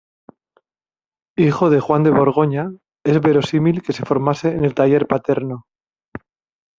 [1.37, 2.71] Hijo de Juan de Borgoña,
[3.05, 5.65] es verosímil que se formase en el taller paterno.